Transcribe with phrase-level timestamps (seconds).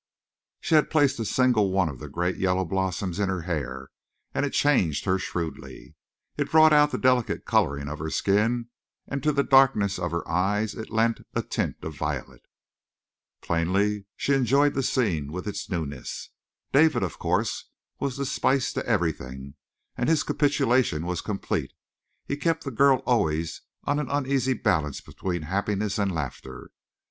[0.59, 3.91] She had placed a single one of the great yellow blossoms in her hair
[4.33, 5.93] and it changed her shrewdly.
[6.37, 8.69] It brought out the delicate coloring of her skin,
[9.07, 12.41] and to the darkness of her eyes it lent a tint of violet.
[13.43, 16.31] Plainly she enjoyed the scene with its newness.
[16.73, 19.53] David, of course, was the spice to everything,
[19.95, 21.73] and his capitulation was complete;
[22.25, 26.71] he kept the girl always on an uneasy balance between happiness and laughter.